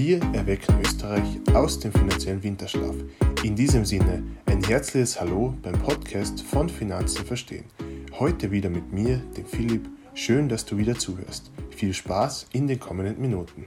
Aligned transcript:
Wir 0.00 0.22
erwecken 0.32 0.80
Österreich 0.80 1.40
aus 1.54 1.80
dem 1.80 1.90
finanziellen 1.90 2.44
Winterschlaf. 2.44 2.94
In 3.42 3.56
diesem 3.56 3.84
Sinne 3.84 4.22
ein 4.46 4.62
herzliches 4.62 5.20
Hallo 5.20 5.58
beim 5.60 5.76
Podcast 5.76 6.40
von 6.40 6.68
Finanzen 6.68 7.26
verstehen. 7.26 7.64
Heute 8.16 8.52
wieder 8.52 8.70
mit 8.70 8.92
mir, 8.92 9.16
dem 9.36 9.44
Philipp. 9.44 9.88
Schön, 10.14 10.48
dass 10.48 10.64
du 10.64 10.78
wieder 10.78 10.96
zuhörst. 10.96 11.50
Viel 11.76 11.92
Spaß 11.92 12.46
in 12.52 12.68
den 12.68 12.78
kommenden 12.78 13.20
Minuten. 13.20 13.64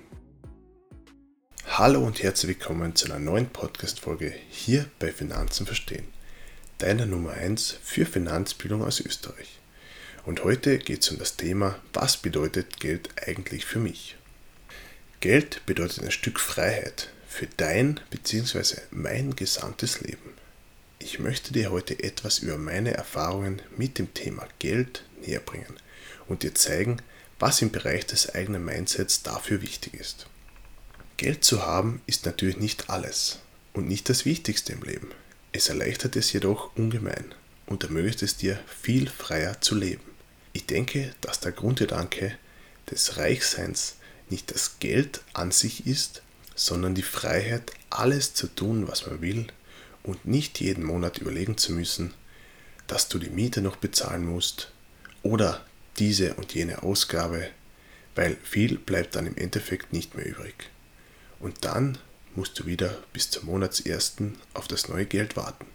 Hallo 1.66 2.00
und 2.00 2.24
herzlich 2.24 2.56
willkommen 2.58 2.96
zu 2.96 3.08
einer 3.08 3.20
neuen 3.20 3.48
Podcast-Folge 3.48 4.34
hier 4.50 4.86
bei 5.00 5.12
Finanzen 5.12 5.66
verstehen. 5.66 6.06
Deiner 6.78 7.08
Nummer 7.08 7.32
1 7.32 7.78
für 7.84 8.06
Finanzbildung 8.06 8.86
aus 8.86 9.02
Österreich. 9.02 9.60
Und 10.26 10.46
heute 10.46 10.78
geht 10.78 11.02
es 11.02 11.12
um 11.12 11.20
das 11.20 11.36
Thema, 11.36 11.76
was 11.92 12.16
bedeutet 12.16 12.80
Geld 12.80 13.10
eigentlich 13.28 13.66
für 13.66 13.80
mich? 13.80 14.16
Geld 15.22 15.64
bedeutet 15.68 16.04
ein 16.04 16.10
Stück 16.10 16.40
Freiheit 16.40 17.10
für 17.28 17.46
dein 17.46 18.00
bzw. 18.10 18.78
mein 18.90 19.36
gesamtes 19.36 20.02
Leben. 20.02 20.34
Ich 20.98 21.20
möchte 21.20 21.54
dir 21.54 21.70
heute 21.70 22.04
etwas 22.04 22.40
über 22.40 22.58
meine 22.58 22.96
Erfahrungen 22.96 23.62
mit 23.78 24.00
dem 24.00 24.12
Thema 24.16 24.48
Geld 24.58 25.04
näher 25.24 25.40
bringen 25.40 25.76
und 26.28 26.42
dir 26.42 26.56
zeigen, 26.56 26.98
was 27.38 27.62
im 27.62 27.70
Bereich 27.70 28.08
des 28.08 28.34
eigenen 28.34 28.66
Mindsets 28.66 29.22
dafür 29.22 29.62
wichtig 29.62 29.94
ist. 29.94 30.26
Geld 31.18 31.44
zu 31.44 31.62
haben 31.68 32.02
ist 32.08 32.26
natürlich 32.26 32.58
nicht 32.58 32.90
alles 32.90 33.42
und 33.74 33.88
nicht 33.88 34.10
das 34.10 34.26
Wichtigste 34.26 34.74
im 34.74 34.82
Leben. 34.82 35.12
Es 35.52 35.70
erleichtert 35.70 36.16
es 36.16 36.34
jedoch 36.34 36.76
ungemein 36.76 37.36
und 37.68 37.84
ermöglicht 37.84 38.24
es 38.24 38.38
dir, 38.38 38.60
viel 38.82 39.08
freier 39.08 39.62
zu 39.62 39.76
leben. 39.76 40.02
Ich 40.52 40.66
denke, 40.66 41.14
dass 41.22 41.40
der 41.40 41.52
Grundgedanke 41.52 42.36
des 42.90 43.18
Reichseins 43.18 43.98
nicht 44.32 44.54
das 44.54 44.80
Geld 44.80 45.22
an 45.34 45.52
sich 45.52 45.86
ist, 45.86 46.24
sondern 46.56 46.96
die 46.96 47.02
Freiheit, 47.02 47.72
alles 47.90 48.34
zu 48.34 48.48
tun, 48.48 48.88
was 48.88 49.06
man 49.06 49.22
will 49.22 49.48
und 50.04 50.26
nicht 50.26 50.60
jeden 50.60 50.84
Monat 50.84 51.20
überlegen 51.20 51.58
zu 51.58 51.74
müssen, 51.74 52.14
dass 52.88 53.08
du 53.08 53.20
die 53.20 53.30
Miete 53.30 53.62
noch 53.62 53.76
bezahlen 53.76 54.26
musst 54.26 54.72
oder 55.24 55.66
diese 55.98 56.34
und 56.36 56.54
jene 56.54 56.84
Ausgabe, 56.84 57.50
weil 58.16 58.38
viel 58.44 58.78
bleibt 58.78 59.16
dann 59.16 59.28
im 59.28 59.38
Endeffekt 59.38 59.94
nicht 59.94 60.16
mehr 60.16 60.26
übrig. 60.26 60.70
Und 61.40 61.64
dann 61.66 61.98
musst 62.36 62.60
du 62.60 62.66
wieder 62.66 62.98
bis 63.14 63.30
zum 63.30 63.46
Monatsersten 63.46 64.38
auf 64.54 64.68
das 64.68 64.88
neue 64.88 65.06
Geld 65.06 65.36
warten. 65.36 65.66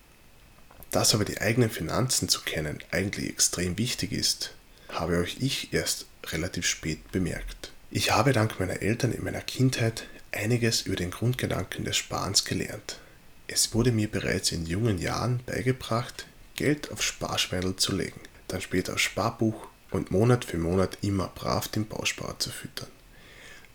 Dass 0.91 1.15
aber 1.15 1.25
die 1.25 1.41
eigenen 1.41 1.71
Finanzen 1.71 2.29
zu 2.29 2.41
kennen 2.43 2.79
eigentlich 2.91 3.29
extrem 3.29 3.77
wichtig 3.77 4.13
ist, 4.13 4.53
habe 4.89 5.19
euch 5.19 5.37
ich 5.41 5.73
erst 5.73 6.07
relativ 6.27 6.67
spät 6.67 7.11
bemerkt. 7.13 7.73
Ich 7.91 8.11
habe 8.11 8.33
dank 8.33 8.59
meiner 8.59 8.83
Eltern 8.83 9.13
in 9.13 9.23
meiner 9.23 9.41
Kindheit 9.41 10.07
einiges 10.33 10.83
über 10.83 10.97
den 10.97 11.13
Grundgedanken 11.13 11.85
des 11.85 11.97
Sparens 11.97 12.45
gelernt. 12.45 12.99
Es 13.47 13.75
wurde 13.75 13.93
mir 13.93 14.11
bereits 14.11 14.51
in 14.51 14.67
jungen 14.67 14.99
Jahren 14.99 15.41
beigebracht, 15.47 16.27
Geld 16.57 16.91
auf 16.91 17.01
Sparschweindel 17.01 17.77
zu 17.77 17.95
legen, 17.95 18.21
dann 18.49 18.61
später 18.61 18.95
aufs 18.95 19.03
Sparbuch 19.03 19.69
und 19.93 20.11
Monat 20.11 20.45
für 20.45 20.59
Monat 20.59 20.99
immer 21.03 21.29
brav 21.29 21.69
den 21.69 21.87
Bausparer 21.87 22.39
zu 22.41 22.51
füttern. 22.51 22.89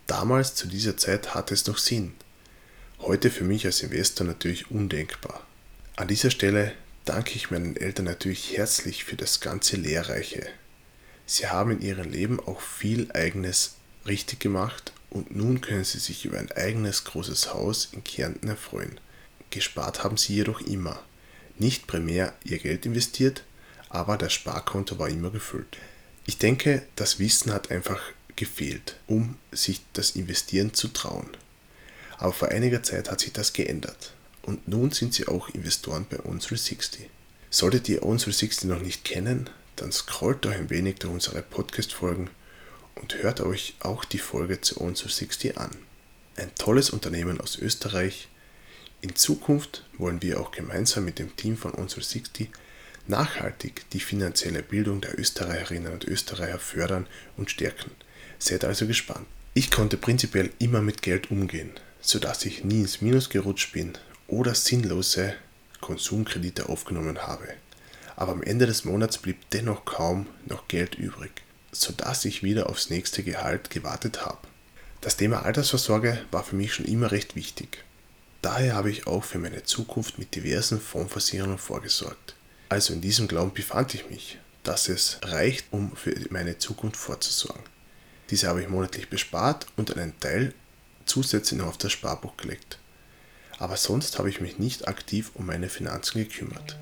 Damals 0.08 0.56
zu 0.56 0.68
dieser 0.68 0.98
Zeit 0.98 1.34
hatte 1.34 1.54
es 1.54 1.68
noch 1.68 1.78
Sinn. 1.78 2.14
Heute 3.00 3.32
für 3.32 3.46
mich 3.46 3.66
als 3.66 3.82
Investor 3.82 4.28
natürlich 4.28 4.72
undenkbar. 4.72 5.46
An 5.96 6.10
dieser 6.10 6.32
Stelle 6.32 6.74
danke 7.06 7.36
ich 7.36 7.50
meinen 7.50 7.78
Eltern 7.78 8.06
natürlich 8.06 8.58
herzlich 8.58 9.06
für 9.06 9.16
das 9.16 9.40
ganze 9.40 9.78
Lehrreiche. 9.78 10.48
Sie 11.26 11.48
haben 11.48 11.72
in 11.72 11.82
ihrem 11.82 12.12
Leben 12.12 12.42
auch 12.42 12.60
viel 12.60 13.10
eigenes 13.14 13.76
richtig 14.06 14.40
gemacht 14.40 14.94
und 15.10 15.36
nun 15.36 15.62
können 15.62 15.84
sie 15.84 16.00
sich 16.00 16.26
über 16.26 16.40
ein 16.40 16.52
eigenes 16.52 17.04
großes 17.04 17.54
Haus 17.54 17.90
in 17.92 18.04
Kärnten 18.04 18.48
erfreuen. 18.48 19.00
Gespart 19.50 20.04
haben 20.04 20.18
sie 20.18 20.36
jedoch 20.36 20.62
immer. 20.62 21.02
Nicht 21.60 21.88
primär 21.88 22.34
ihr 22.44 22.58
Geld 22.58 22.86
investiert, 22.86 23.44
aber 23.90 24.18
das 24.18 24.34
Sparkonto 24.34 24.98
war 24.98 25.10
immer 25.10 25.30
gefüllt. 25.30 25.78
Ich 26.26 26.38
denke, 26.38 26.84
das 26.96 27.20
Wissen 27.20 27.52
hat 27.52 27.72
einfach 27.72 28.00
gefehlt, 28.36 28.96
um 29.08 29.36
sich 29.52 29.82
das 29.94 30.12
Investieren 30.12 30.74
zu 30.74 30.88
trauen. 30.88 31.30
Aber 32.18 32.34
vor 32.34 32.50
einiger 32.50 32.84
Zeit 32.84 33.12
hat 33.12 33.20
sich 33.20 33.34
das 33.34 33.54
geändert 33.54 34.14
und 34.44 34.68
nun 34.68 34.92
sind 34.92 35.14
sie 35.14 35.28
auch 35.28 35.50
Investoren 35.50 36.06
bei 36.10 36.18
On360. 36.18 37.08
Solltet 37.50 37.90
ihr 37.90 38.04
On360 38.04 38.68
noch 38.68 38.82
nicht 38.82 39.04
kennen, 39.04 39.50
dann 39.76 39.92
scrollt 39.92 40.46
euch 40.46 40.56
ein 40.56 40.70
wenig 40.70 41.00
durch 41.00 41.14
unsere 41.14 41.42
Podcast-Folgen 41.42 42.30
und 42.96 43.22
hört 43.22 43.42
euch 43.42 43.76
auch 43.80 44.06
die 44.06 44.20
Folge 44.20 44.62
zu 44.62 44.82
On360 44.82 45.58
an. 45.58 45.72
Ein 46.36 46.54
tolles 46.56 46.90
Unternehmen 46.90 47.42
aus 47.42 47.58
Österreich. 47.58 48.28
In 49.02 49.16
Zukunft 49.16 49.86
wollen 49.98 50.22
wir 50.22 50.40
auch 50.40 50.52
gemeinsam 50.52 51.06
mit 51.06 51.20
dem 51.20 51.36
Team 51.36 51.58
von 51.58 51.74
On360 51.74 52.48
nachhaltig 53.08 53.90
die 53.92 54.00
finanzielle 54.00 54.62
Bildung 54.62 55.02
der 55.02 55.18
Österreicherinnen 55.18 55.92
und 55.92 56.06
Österreicher 56.06 56.60
fördern 56.60 57.08
und 57.38 57.50
stärken. 57.50 57.92
Seid 58.40 58.64
also 58.64 58.88
gespannt. 58.88 59.28
Ich 59.54 59.72
konnte 59.72 59.98
prinzipiell 59.98 60.52
immer 60.60 60.82
mit 60.82 61.02
Geld 61.02 61.32
umgehen, 61.32 61.72
sodass 62.00 62.46
ich 62.46 62.64
nie 62.64 62.82
ins 62.82 63.02
Minus 63.02 63.30
gerutscht 63.30 63.74
bin 63.74 63.94
oder 64.28 64.56
sinnlose 64.56 65.34
Konsumkredite 65.82 66.70
aufgenommen 66.70 67.20
habe. 67.20 67.48
Aber 68.16 68.32
am 68.32 68.44
Ende 68.44 68.68
des 68.68 68.86
Monats 68.86 69.18
blieb 69.18 69.50
dennoch 69.50 69.84
kaum 69.84 70.28
noch 70.46 70.68
Geld 70.68 70.96
übrig 70.96 71.44
sodass 71.72 72.26
ich 72.26 72.44
wieder 72.44 72.70
aufs 72.70 72.90
nächste 72.90 73.24
Gehalt 73.24 73.70
gewartet 73.70 74.26
habe. 74.26 74.48
Das 75.02 75.18
Thema 75.18 75.44
Altersvorsorge 75.44 76.24
war 76.32 76.44
für 76.44 76.56
mich 76.56 76.74
schon 76.74 76.86
immer 76.86 77.12
recht 77.12 77.36
wichtig. 77.36 77.84
Daher 78.42 78.76
habe 78.76 78.92
ich 78.92 79.08
auch 79.08 79.24
für 79.24 79.40
meine 79.40 79.64
Zukunft 79.64 80.20
mit 80.20 80.36
diversen 80.36 80.80
Fondsversicherungen 80.80 81.58
vorgesorgt. 81.58 82.36
Also 82.70 82.94
in 82.94 83.02
diesem 83.02 83.28
Glauben 83.28 83.54
befand 83.54 83.94
ich 83.94 84.10
mich, 84.10 84.38
dass 84.64 84.90
es 84.90 85.20
reicht, 85.24 85.66
um 85.72 85.96
für 85.96 86.16
meine 86.30 86.58
Zukunft 86.58 86.98
vorzusorgen. 86.98 87.64
Diese 88.30 88.48
habe 88.48 88.62
ich 88.62 88.70
monatlich 88.70 89.10
bespart 89.10 89.68
und 89.76 89.96
einen 89.96 90.20
Teil 90.20 90.54
zusätzlich 91.06 91.60
noch 91.60 91.68
auf 91.68 91.78
das 91.78 91.92
Sparbuch 91.92 92.38
gelegt. 92.38 92.78
Aber 93.60 93.78
sonst 93.78 94.18
habe 94.18 94.30
ich 94.30 94.42
mich 94.42 94.58
nicht 94.58 94.88
aktiv 94.88 95.32
um 95.34 95.46
meine 95.46 95.70
Finanzen 95.70 96.20
gekümmert. 96.20 96.78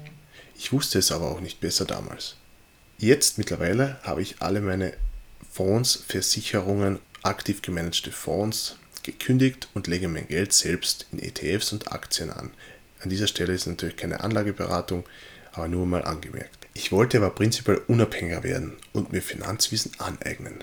Ich 0.58 0.72
wusste 0.72 1.00
es 1.00 1.12
aber 1.12 1.32
auch 1.32 1.40
nicht 1.40 1.60
besser 1.60 1.86
damals. 1.86 2.36
Jetzt 3.02 3.38
mittlerweile 3.38 3.98
habe 4.04 4.22
ich 4.22 4.42
alle 4.42 4.60
meine 4.60 4.92
Fonds, 5.50 6.04
Versicherungen, 6.06 7.00
aktiv 7.24 7.62
gemanagte 7.62 8.12
Fonds 8.12 8.76
gekündigt 9.04 9.70
und 9.74 9.88
lege 9.88 10.10
mein 10.10 10.28
Geld 10.28 10.52
selbst 10.52 11.08
in 11.14 11.20
ETFs 11.20 11.72
und 11.72 11.94
Aktien 11.94 12.30
an. 12.30 12.52
An 13.02 13.10
dieser 13.10 13.28
Stelle 13.28 13.54
ist 13.54 13.68
natürlich 13.68 13.96
keine 13.96 14.20
Anlageberatung, 14.20 15.06
aber 15.54 15.70
nur 15.70 15.86
mal 15.86 16.04
angemerkt. 16.04 16.68
Ich 16.74 16.92
wollte 16.92 17.20
aber 17.20 17.30
prinzipiell 17.30 17.82
unabhängiger 17.88 18.44
werden 18.44 18.76
und 18.92 19.14
mir 19.14 19.22
Finanzwissen 19.22 19.94
aneignen. 19.98 20.62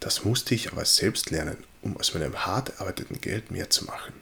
Das 0.00 0.24
musste 0.24 0.56
ich 0.56 0.72
aber 0.72 0.84
selbst 0.84 1.30
lernen, 1.30 1.58
um 1.82 1.96
aus 1.96 2.12
meinem 2.12 2.44
hart 2.44 2.70
erarbeiteten 2.70 3.20
Geld 3.20 3.52
mehr 3.52 3.70
zu 3.70 3.84
machen. 3.84 4.14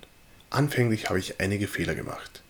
Anfänglich 0.51 1.09
habe 1.09 1.21
ich 1.21 1.41
einige 1.41 1.69
Fehler 1.69 1.95
gemacht. 1.95 2.43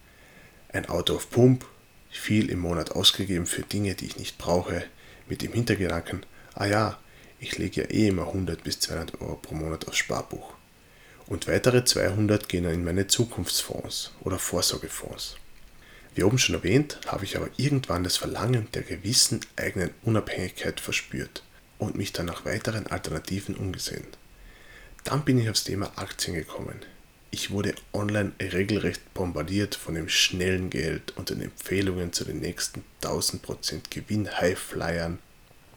Ein 0.73 0.89
Auto 0.89 1.15
auf 1.15 1.31
Pump, 1.31 1.65
viel 2.11 2.51
im 2.51 2.59
Monat 2.59 2.91
ausgegeben 2.91 3.47
für 3.47 3.63
Dinge, 3.63 3.95
die 3.95 4.07
ich 4.07 4.17
nicht 4.17 4.37
brauche, 4.37 4.83
mit 5.29 5.43
dem 5.43 5.53
Hintergedanken, 5.53 6.25
ah 6.55 6.67
ja, 6.67 6.99
ich 7.39 7.59
lege 7.59 7.83
ja 7.83 7.91
eh 7.91 8.09
immer 8.09 8.29
100 8.29 8.63
bis 8.65 8.81
200 8.81 9.21
Euro 9.21 9.37
pro 9.37 9.55
Monat 9.55 9.87
aufs 9.89 9.99
Sparbuch. 9.99 10.55
Und 11.27 11.49
weitere 11.49 11.85
200 11.85 12.49
gehen 12.49 12.65
dann 12.65 12.75
in 12.75 12.85
meine 12.85 13.09
Zukunftsfonds 13.09 14.13
oder 14.23 14.39
Vorsorgefonds. 14.39 15.37
Wie 16.15 16.23
oben 16.23 16.39
schon 16.39 16.55
erwähnt, 16.55 16.99
habe 17.07 17.25
ich 17.25 17.37
aber 17.37 17.51
irgendwann 17.57 18.05
das 18.05 18.17
Verlangen 18.17 18.69
der 18.73 18.83
gewissen 18.83 19.41
eigenen 19.57 19.91
Unabhängigkeit 20.03 20.81
verspürt 20.81 21.43
und 21.79 21.97
mich 21.97 22.13
dann 22.13 22.27
nach 22.27 22.45
weiteren 22.45 22.87
Alternativen 22.87 23.55
umgesehen. 23.55 24.07
Dann 25.05 25.25
bin 25.25 25.39
ich 25.39 25.51
aufs 25.51 25.65
Thema 25.65 25.93
Aktien 25.97 26.35
gekommen. 26.35 26.81
Ich 27.31 27.51
wurde 27.51 27.75
online 27.93 28.33
regelrecht 28.41 29.13
bombardiert 29.15 29.75
von 29.75 29.95
dem 29.95 30.09
schnellen 30.09 30.71
Geld 30.71 31.13
und 31.17 31.31
den 31.31 31.43
Empfehlungen 31.43 32.13
zu 32.13 32.25
den 32.25 32.41
nächsten 32.41 32.85
1000% 33.03 33.83
Gewinn 33.91 34.31
Highflyern. 34.39 35.19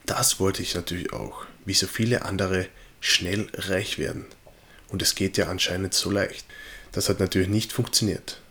Das 0.06 0.40
wollte 0.40 0.62
ich 0.62 0.76
natürlich 0.76 1.12
auch, 1.12 1.46
wie 1.66 1.74
so 1.74 1.88
viele 1.88 2.24
andere, 2.24 2.68
schnell 3.02 3.50
reich 3.54 3.98
werden. 3.98 4.26
Und 4.90 5.02
es 5.02 5.16
geht 5.16 5.38
ja 5.38 5.48
anscheinend 5.48 5.94
so 5.94 6.10
leicht. 6.10 6.46
Das 6.92 7.10
hat 7.10 7.20
natürlich 7.20 7.50
nicht 7.50 7.72
funktioniert. 7.72 8.42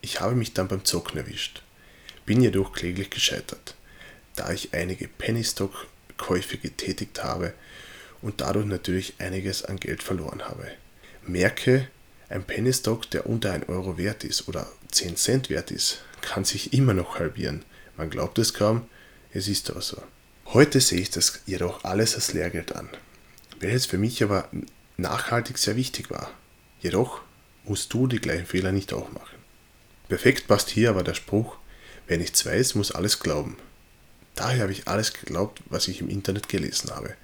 Ich 0.00 0.20
habe 0.20 0.34
mich 0.34 0.52
dann 0.52 0.68
beim 0.68 0.84
Zocken 0.84 1.18
erwischt, 1.18 1.62
bin 2.26 2.40
jedoch 2.40 2.72
kläglich 2.72 3.10
gescheitert, 3.10 3.74
da 4.36 4.52
ich 4.52 4.74
einige 4.74 5.08
Pennystock-Käufe 5.08 6.58
getätigt 6.58 7.22
habe 7.22 7.54
und 8.20 8.40
dadurch 8.40 8.66
natürlich 8.66 9.14
einiges 9.18 9.64
an 9.64 9.78
Geld 9.78 10.02
verloren 10.02 10.42
habe. 10.42 10.68
Merke, 11.24 11.88
ein 12.32 12.44
Penny 12.44 12.72
Stock, 12.72 13.10
der 13.10 13.26
unter 13.26 13.52
1 13.52 13.68
Euro 13.68 13.98
wert 13.98 14.24
ist 14.24 14.48
oder 14.48 14.66
10 14.90 15.16
Cent 15.16 15.50
wert 15.50 15.70
ist, 15.70 16.02
kann 16.20 16.44
sich 16.44 16.72
immer 16.72 16.94
noch 16.94 17.18
halbieren. 17.18 17.64
Man 17.96 18.10
glaubt 18.10 18.38
es 18.38 18.54
kaum, 18.54 18.86
es 19.32 19.48
ist 19.48 19.70
aber 19.70 19.82
so. 19.82 20.02
Heute 20.46 20.80
sehe 20.80 21.00
ich 21.00 21.10
das 21.10 21.40
jedoch 21.46 21.84
alles 21.84 22.14
als 22.14 22.32
Lehrgeld 22.32 22.74
an, 22.74 22.88
welches 23.60 23.86
für 23.86 23.98
mich 23.98 24.22
aber 24.22 24.48
nachhaltig 24.96 25.58
sehr 25.58 25.76
wichtig 25.76 26.10
war. 26.10 26.30
Jedoch 26.80 27.20
musst 27.64 27.92
du 27.92 28.06
die 28.06 28.18
gleichen 28.18 28.46
Fehler 28.46 28.72
nicht 28.72 28.92
auch 28.92 29.12
machen. 29.12 29.38
Perfekt 30.08 30.48
passt 30.48 30.70
hier 30.70 30.90
aber 30.90 31.04
der 31.04 31.14
Spruch, 31.14 31.56
wer 32.06 32.18
nichts 32.18 32.44
weiß, 32.44 32.74
muss 32.74 32.92
alles 32.92 33.20
glauben. 33.20 33.56
Daher 34.34 34.62
habe 34.62 34.72
ich 34.72 34.88
alles 34.88 35.12
geglaubt, 35.12 35.62
was 35.66 35.88
ich 35.88 36.00
im 36.00 36.08
Internet 36.08 36.48
gelesen 36.48 36.90
habe. 36.90 37.14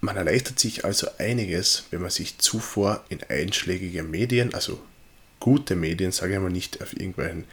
Man 0.00 0.16
erleichtert 0.16 0.60
sich 0.60 0.84
also 0.84 1.08
einiges, 1.18 1.84
wenn 1.90 2.02
man 2.02 2.10
sich 2.10 2.38
zuvor 2.38 3.04
in 3.08 3.22
einschlägige 3.24 4.04
Medien, 4.04 4.54
also 4.54 4.80
gute 5.40 5.74
Medien, 5.74 6.12
sage 6.12 6.34
ich 6.34 6.40
mal 6.40 6.50
nicht 6.50 6.80
auf 6.80 6.92
irgendwelchen 6.92 7.44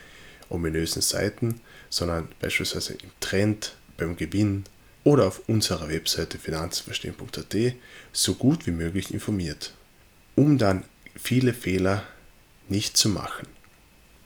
ominösen 0.50 1.02
Seiten, 1.02 1.60
sondern 1.90 2.28
beispielsweise 2.40 2.94
im 2.94 3.10
Trend, 3.20 3.76
beim 3.98 4.16
Gewinn 4.16 4.66
oder 5.04 5.26
auf 5.26 5.48
unserer 5.48 5.90
Webseite 5.90 6.38
finanzenverstehen.at 6.38 7.56
so 8.12 8.36
gut 8.36 8.68
wie 8.68 8.72
möglich 8.72 9.14
informiert, 9.14 9.74
um 10.36 10.58
dann 10.58 10.84
viele 11.16 11.54
Fehler 11.54 12.04
nicht 12.68 12.98
zu 12.98 13.10
machen. 13.10 13.48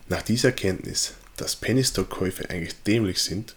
Nach 0.10 0.24
dieser 0.24 0.50
Erkenntnis, 0.50 1.14
dass 1.38 1.56
Penny 1.56 1.84
Stock 1.84 2.10
Käufe 2.10 2.50
eigentlich 2.50 2.76
dämlich 2.84 3.22
sind, 3.22 3.56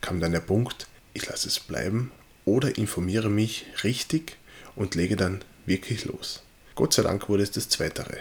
kam 0.00 0.18
dann 0.18 0.32
der 0.32 0.40
Punkt, 0.40 0.88
ich 1.12 1.26
lasse 1.26 1.48
es 1.48 1.60
bleiben 1.60 2.10
oder 2.50 2.76
informiere 2.76 3.30
mich 3.30 3.64
richtig 3.84 4.36
und 4.74 4.96
lege 4.96 5.16
dann 5.16 5.42
wirklich 5.66 6.04
los. 6.04 6.42
Gott 6.74 6.92
sei 6.92 7.02
Dank 7.02 7.28
wurde 7.28 7.44
es 7.44 7.52
das 7.52 7.68
Zweitere. 7.68 8.16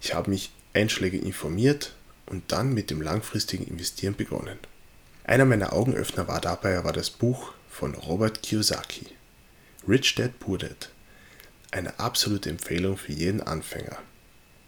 Ich 0.00 0.14
habe 0.14 0.30
mich 0.30 0.52
einschlägig 0.72 1.24
informiert 1.24 1.94
und 2.26 2.52
dann 2.52 2.72
mit 2.74 2.90
dem 2.90 3.02
langfristigen 3.02 3.66
Investieren 3.66 4.14
begonnen. 4.14 4.58
Einer 5.24 5.44
meiner 5.44 5.72
Augenöffner 5.72 6.28
war 6.28 6.40
dabei 6.40 6.78
aber 6.78 6.92
das 6.92 7.10
Buch 7.10 7.52
von 7.68 7.94
Robert 7.94 8.42
Kiyosaki, 8.42 9.06
Rich 9.88 10.14
Dad 10.14 10.38
Poor 10.38 10.58
Dad. 10.58 10.90
Eine 11.72 11.98
absolute 11.98 12.50
Empfehlung 12.50 12.96
für 12.96 13.12
jeden 13.12 13.42
Anfänger. 13.42 13.98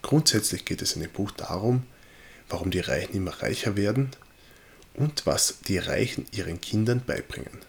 Grundsätzlich 0.02 0.64
geht 0.64 0.82
es 0.82 0.96
in 0.96 1.02
dem 1.02 1.12
Buch 1.12 1.30
darum, 1.30 1.84
warum 2.48 2.70
die 2.70 2.80
Reichen 2.80 3.14
immer 3.14 3.42
reicher 3.42 3.76
werden 3.76 4.10
und 4.94 5.26
was 5.26 5.60
die 5.68 5.78
Reichen 5.78 6.26
ihren 6.32 6.60
Kindern 6.60 7.02
beibringen. 7.06 7.67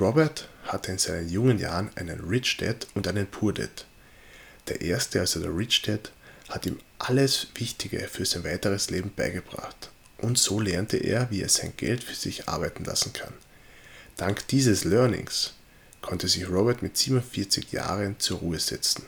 Robert 0.00 0.48
hatte 0.64 0.92
in 0.92 0.98
seinen 0.98 1.28
jungen 1.28 1.58
Jahren 1.58 1.90
einen 1.96 2.20
Rich 2.20 2.56
Dad 2.56 2.86
und 2.94 3.06
einen 3.06 3.26
Poor 3.26 3.52
Dad. 3.52 3.86
Der 4.68 4.80
erste, 4.80 5.20
also 5.20 5.40
der 5.40 5.54
Rich 5.54 5.82
Dad, 5.82 6.12
hat 6.48 6.66
ihm 6.66 6.78
alles 6.98 7.48
Wichtige 7.54 8.00
für 8.08 8.24
sein 8.24 8.44
weiteres 8.44 8.90
Leben 8.90 9.12
beigebracht. 9.14 9.90
Und 10.18 10.38
so 10.38 10.60
lernte 10.60 10.96
er, 10.96 11.30
wie 11.30 11.42
er 11.42 11.48
sein 11.48 11.74
Geld 11.76 12.04
für 12.04 12.14
sich 12.14 12.48
arbeiten 12.48 12.84
lassen 12.84 13.12
kann. 13.12 13.32
Dank 14.16 14.46
dieses 14.48 14.84
Learnings 14.84 15.54
konnte 16.02 16.28
sich 16.28 16.48
Robert 16.48 16.82
mit 16.82 16.96
47 16.96 17.72
Jahren 17.72 18.18
zur 18.18 18.38
Ruhe 18.38 18.58
setzen. 18.58 19.04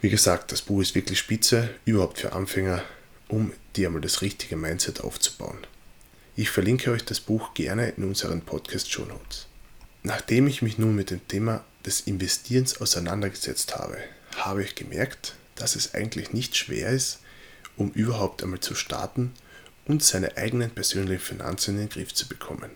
Wie 0.00 0.10
gesagt, 0.10 0.52
das 0.52 0.62
Buch 0.62 0.80
ist 0.80 0.94
wirklich 0.94 1.18
spitze, 1.18 1.70
überhaupt 1.84 2.18
für 2.18 2.32
Anfänger, 2.32 2.82
um 3.28 3.52
dir 3.76 3.88
einmal 3.88 4.02
das 4.02 4.22
richtige 4.22 4.56
Mindset 4.56 5.00
aufzubauen. 5.00 5.58
Ich 6.36 6.50
verlinke 6.50 6.90
euch 6.90 7.04
das 7.04 7.20
Buch 7.20 7.54
gerne 7.54 7.90
in 7.90 8.04
unseren 8.04 8.42
Podcast-Show 8.42 9.04
Notes. 9.04 9.49
Nachdem 10.02 10.46
ich 10.46 10.62
mich 10.62 10.78
nun 10.78 10.94
mit 10.96 11.10
dem 11.10 11.26
Thema 11.28 11.62
des 11.84 12.00
Investierens 12.00 12.80
auseinandergesetzt 12.80 13.76
habe, 13.76 13.98
habe 14.36 14.62
ich 14.62 14.74
gemerkt, 14.74 15.34
dass 15.56 15.76
es 15.76 15.94
eigentlich 15.94 16.32
nicht 16.32 16.56
schwer 16.56 16.90
ist, 16.90 17.20
um 17.76 17.90
überhaupt 17.90 18.42
einmal 18.42 18.60
zu 18.60 18.74
starten 18.74 19.32
und 19.86 20.02
seine 20.02 20.36
eigenen 20.36 20.70
persönlichen 20.70 21.22
Finanzen 21.22 21.74
in 21.74 21.80
den 21.80 21.88
Griff 21.90 22.14
zu 22.14 22.28
bekommen. 22.28 22.70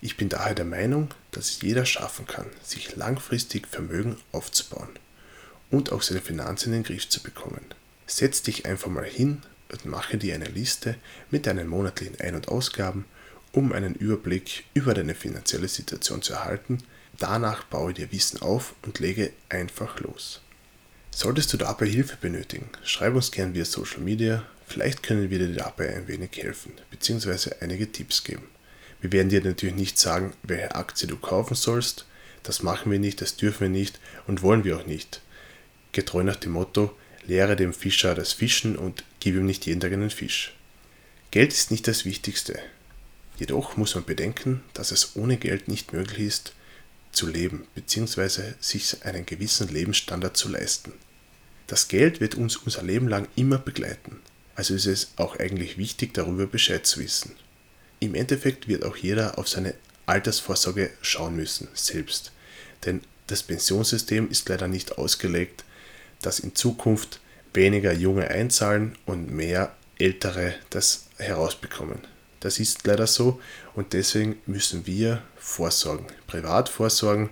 Ich 0.00 0.16
bin 0.16 0.28
daher 0.28 0.54
der 0.54 0.64
Meinung, 0.64 1.12
dass 1.32 1.50
es 1.50 1.62
jeder 1.62 1.84
schaffen 1.84 2.26
kann, 2.26 2.46
sich 2.62 2.96
langfristig 2.96 3.66
Vermögen 3.66 4.16
aufzubauen 4.32 4.88
und 5.70 5.92
auch 5.92 6.02
seine 6.02 6.20
Finanzen 6.20 6.72
in 6.72 6.82
den 6.82 6.84
Griff 6.84 7.08
zu 7.08 7.22
bekommen. 7.22 7.64
Setz 8.06 8.42
dich 8.42 8.66
einfach 8.66 8.88
mal 8.88 9.04
hin 9.04 9.42
und 9.70 9.84
mache 9.84 10.16
dir 10.16 10.34
eine 10.34 10.46
Liste 10.48 10.96
mit 11.30 11.46
deinen 11.46 11.68
monatlichen 11.68 12.20
Ein- 12.20 12.34
und 12.36 12.48
Ausgaben, 12.48 13.04
um 13.52 13.72
einen 13.72 13.94
Überblick 13.94 14.64
über 14.74 14.94
deine 14.94 15.14
finanzielle 15.14 15.68
Situation 15.68 16.22
zu 16.22 16.34
erhalten. 16.34 16.78
Danach 17.18 17.64
baue 17.64 17.92
dir 17.92 18.12
Wissen 18.12 18.40
auf 18.40 18.74
und 18.82 18.98
lege 18.98 19.32
einfach 19.48 20.00
los. 20.00 20.40
Solltest 21.10 21.52
du 21.52 21.56
dabei 21.56 21.86
Hilfe 21.86 22.16
benötigen, 22.20 22.70
schreib 22.84 23.14
uns 23.14 23.32
gern 23.32 23.52
via 23.54 23.64
Social 23.64 24.00
Media, 24.00 24.44
vielleicht 24.66 25.02
können 25.02 25.28
wir 25.28 25.38
dir 25.38 25.52
dabei 25.52 25.94
ein 25.94 26.06
wenig 26.08 26.30
helfen 26.36 26.72
bzw. 26.90 27.50
einige 27.60 27.90
Tipps 27.90 28.22
geben. 28.22 28.44
Wir 29.00 29.12
werden 29.12 29.28
dir 29.28 29.42
natürlich 29.42 29.74
nicht 29.74 29.98
sagen, 29.98 30.34
welche 30.42 30.74
Aktie 30.74 31.08
du 31.08 31.16
kaufen 31.16 31.56
sollst, 31.56 32.06
das 32.42 32.62
machen 32.62 32.92
wir 32.92 32.98
nicht, 32.98 33.20
das 33.20 33.36
dürfen 33.36 33.60
wir 33.60 33.68
nicht 33.68 33.98
und 34.26 34.42
wollen 34.42 34.64
wir 34.64 34.76
auch 34.76 34.86
nicht. 34.86 35.20
Getreu 35.92 36.22
nach 36.22 36.36
dem 36.36 36.52
Motto, 36.52 36.96
lehre 37.26 37.56
dem 37.56 37.72
Fischer 37.74 38.14
das 38.14 38.32
Fischen 38.32 38.76
und 38.76 39.04
gib 39.18 39.34
ihm 39.34 39.46
nicht 39.46 39.66
jeden 39.66 39.80
Tag 39.80 39.92
einen 39.92 40.10
Fisch. 40.10 40.54
Geld 41.30 41.52
ist 41.52 41.70
nicht 41.70 41.86
das 41.86 42.04
Wichtigste. 42.04 42.58
Jedoch 43.40 43.78
muss 43.78 43.94
man 43.94 44.04
bedenken, 44.04 44.62
dass 44.74 44.90
es 44.90 45.16
ohne 45.16 45.38
Geld 45.38 45.66
nicht 45.66 45.94
möglich 45.94 46.26
ist, 46.26 46.52
zu 47.10 47.26
leben 47.26 47.66
bzw. 47.74 48.52
sich 48.60 49.02
einen 49.02 49.24
gewissen 49.24 49.68
Lebensstandard 49.68 50.36
zu 50.36 50.50
leisten. 50.50 50.92
Das 51.66 51.88
Geld 51.88 52.20
wird 52.20 52.34
uns 52.34 52.56
unser 52.58 52.82
Leben 52.82 53.08
lang 53.08 53.28
immer 53.36 53.56
begleiten, 53.56 54.20
also 54.56 54.74
ist 54.74 54.84
es 54.84 55.12
auch 55.16 55.38
eigentlich 55.38 55.78
wichtig, 55.78 56.12
darüber 56.12 56.46
Bescheid 56.46 56.84
zu 56.84 57.00
wissen. 57.00 57.34
Im 57.98 58.14
Endeffekt 58.14 58.68
wird 58.68 58.84
auch 58.84 58.96
jeder 58.96 59.38
auf 59.38 59.48
seine 59.48 59.72
Altersvorsorge 60.04 60.90
schauen 61.00 61.34
müssen, 61.34 61.68
selbst, 61.72 62.32
denn 62.84 63.00
das 63.26 63.42
Pensionssystem 63.42 64.30
ist 64.30 64.50
leider 64.50 64.68
nicht 64.68 64.98
ausgelegt, 64.98 65.64
dass 66.20 66.40
in 66.40 66.54
Zukunft 66.54 67.20
weniger 67.54 67.94
Junge 67.94 68.28
einzahlen 68.28 68.98
und 69.06 69.30
mehr 69.30 69.74
Ältere 69.98 70.56
das 70.68 71.06
herausbekommen. 71.16 72.09
Das 72.40 72.58
ist 72.58 72.86
leider 72.86 73.06
so 73.06 73.40
und 73.74 73.92
deswegen 73.92 74.40
müssen 74.46 74.86
wir 74.86 75.22
vorsorgen, 75.36 76.06
privat 76.26 76.68
vorsorgen. 76.68 77.30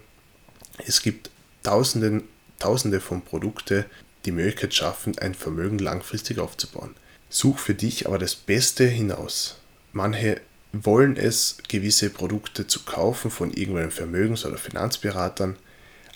Es 0.87 1.03
gibt 1.03 1.31
Tausenden, 1.63 2.25
Tausende 2.59 3.01
von 3.01 3.23
Produkten, 3.23 3.85
die 4.25 4.33
Möglichkeit 4.33 4.75
schaffen, 4.75 5.19
ein 5.19 5.35
Vermögen 5.35 5.79
langfristig 5.79 6.39
aufzubauen. 6.39 6.95
Such 7.31 7.59
für 7.59 7.75
dich 7.75 8.07
aber 8.07 8.19
das 8.19 8.35
Beste 8.35 8.85
hinaus. 8.85 9.57
Manche 9.93 10.41
wollen 10.73 11.17
es, 11.17 11.59
gewisse 11.69 12.11
Produkte 12.11 12.67
zu 12.67 12.85
kaufen 12.85 13.31
von 13.31 13.53
irgendwelchen 13.53 13.91
Vermögens- 13.91 14.45
oder 14.45 14.59
Finanzberatern. 14.59 15.57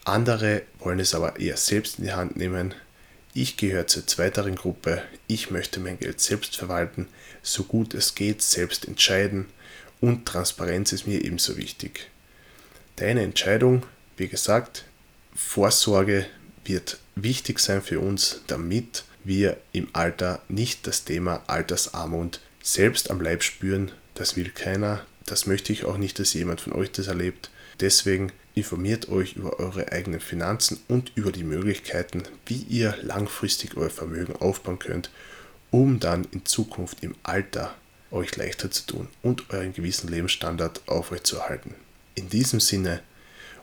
Andere 0.04 0.62
wollen 0.78 1.00
es 1.00 1.14
aber 1.14 1.38
eher 1.38 1.56
selbst 1.56 1.98
in 1.98 2.04
die 2.04 2.12
Hand 2.12 2.36
nehmen. 2.36 2.74
Ich 3.34 3.56
gehöre 3.56 3.86
zur 3.86 4.06
zweiteren 4.06 4.56
Gruppe. 4.56 5.02
Ich 5.26 5.50
möchte 5.50 5.80
mein 5.80 5.98
Geld 5.98 6.20
selbst 6.20 6.56
verwalten, 6.56 7.08
so 7.42 7.64
gut 7.64 7.94
es 7.94 8.14
geht, 8.14 8.42
selbst 8.42 8.86
entscheiden 8.86 9.46
und 10.02 10.26
Transparenz 10.26 10.92
ist 10.92 11.06
mir 11.06 11.24
ebenso 11.24 11.56
wichtig. 11.56 12.10
Deine 12.96 13.22
Entscheidung, 13.22 13.84
wie 14.18 14.28
gesagt, 14.28 14.84
Vorsorge 15.34 16.26
wird 16.64 16.98
wichtig 17.14 17.58
sein 17.60 17.80
für 17.80 18.00
uns, 18.00 18.42
damit 18.48 19.04
wir 19.24 19.56
im 19.72 19.88
Alter 19.94 20.42
nicht 20.48 20.86
das 20.86 21.04
Thema 21.04 21.42
Altersarmut 21.46 22.40
selbst 22.62 23.10
am 23.10 23.20
Leib 23.22 23.42
spüren. 23.42 23.92
Das 24.14 24.36
will 24.36 24.50
keiner. 24.50 25.06
Das 25.24 25.46
möchte 25.46 25.72
ich 25.72 25.84
auch 25.84 25.96
nicht, 25.96 26.18
dass 26.18 26.34
jemand 26.34 26.60
von 26.60 26.74
euch 26.74 26.92
das 26.92 27.06
erlebt. 27.06 27.50
Deswegen 27.80 28.32
informiert 28.54 29.08
euch 29.08 29.34
über 29.34 29.58
eure 29.58 29.92
eigenen 29.92 30.20
Finanzen 30.20 30.80
und 30.88 31.12
über 31.14 31.32
die 31.32 31.44
Möglichkeiten, 31.44 32.22
wie 32.46 32.64
ihr 32.68 32.96
langfristig 33.02 33.76
euer 33.76 33.90
Vermögen 33.90 34.36
aufbauen 34.36 34.78
könnt, 34.78 35.10
um 35.70 36.00
dann 36.00 36.26
in 36.32 36.44
Zukunft 36.44 37.02
im 37.02 37.14
Alter 37.22 37.74
euch 38.10 38.36
leichter 38.36 38.70
zu 38.70 38.86
tun 38.86 39.08
und 39.22 39.50
euren 39.50 39.72
gewissen 39.72 40.08
Lebensstandard 40.08 40.82
aufrechtzuerhalten. 40.86 41.74
In 42.14 42.28
diesem 42.28 42.60
Sinne 42.60 43.00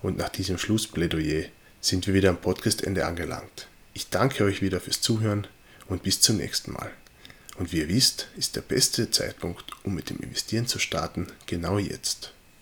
und 0.01 0.17
nach 0.17 0.29
diesem 0.29 0.57
Schlussplädoyer 0.57 1.45
sind 1.81 2.07
wir 2.07 2.13
wieder 2.13 2.29
am 2.29 2.41
Podcastende 2.41 3.05
angelangt. 3.05 3.67
Ich 3.93 4.09
danke 4.09 4.43
euch 4.43 4.61
wieder 4.61 4.79
fürs 4.79 5.01
Zuhören 5.01 5.47
und 5.87 6.03
bis 6.03 6.19
zum 6.19 6.37
nächsten 6.37 6.73
Mal. 6.73 6.89
Und 7.57 7.71
wie 7.73 7.79
ihr 7.79 7.89
wisst, 7.89 8.27
ist 8.37 8.55
der 8.55 8.61
beste 8.61 9.11
Zeitpunkt, 9.11 9.65
um 9.83 9.93
mit 9.93 10.09
dem 10.09 10.19
Investieren 10.19 10.65
zu 10.65 10.79
starten, 10.79 11.27
genau 11.45 11.77
jetzt. 11.77 12.33